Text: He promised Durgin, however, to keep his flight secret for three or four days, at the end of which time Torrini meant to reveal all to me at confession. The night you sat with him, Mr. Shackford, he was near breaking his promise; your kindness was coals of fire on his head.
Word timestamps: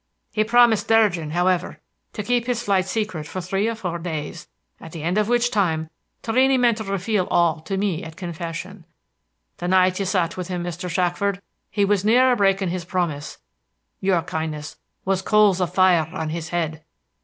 He 0.31 0.43
promised 0.43 0.87
Durgin, 0.87 1.29
however, 1.29 1.79
to 2.13 2.23
keep 2.23 2.47
his 2.47 2.63
flight 2.63 2.85
secret 2.87 3.27
for 3.27 3.39
three 3.39 3.67
or 3.69 3.75
four 3.75 3.99
days, 3.99 4.47
at 4.79 4.93
the 4.93 5.03
end 5.03 5.19
of 5.19 5.27
which 5.27 5.51
time 5.51 5.91
Torrini 6.23 6.57
meant 6.57 6.77
to 6.79 6.83
reveal 6.83 7.27
all 7.29 7.59
to 7.59 7.77
me 7.77 8.03
at 8.03 8.15
confession. 8.15 8.85
The 9.57 9.67
night 9.67 9.99
you 9.99 10.05
sat 10.07 10.37
with 10.37 10.47
him, 10.47 10.63
Mr. 10.63 10.89
Shackford, 10.89 11.39
he 11.69 11.85
was 11.85 12.03
near 12.03 12.35
breaking 12.35 12.69
his 12.69 12.83
promise; 12.83 13.37
your 13.99 14.23
kindness 14.23 14.75
was 15.05 15.21
coals 15.21 15.61
of 15.61 15.71
fire 15.71 16.07
on 16.11 16.29
his 16.29 16.49
head. 16.49 16.83